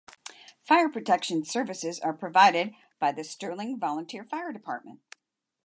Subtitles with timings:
[0.63, 4.99] Fire protection services are provided by the Sterling Volunteer Fire Department.